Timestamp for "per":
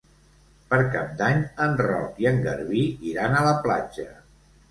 0.69-0.77